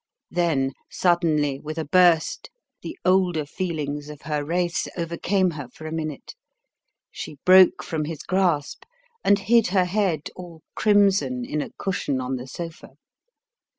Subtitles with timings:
[0.31, 2.49] Then suddenly, with a burst,
[2.81, 6.33] the older feelings of her race overcame her for a minute;
[7.11, 8.83] she broke from his grasp
[9.23, 12.93] and hid her head, all crimson, in a cushion on the sofa.